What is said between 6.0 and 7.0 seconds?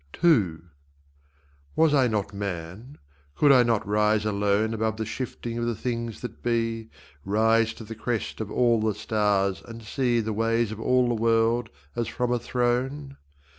that be,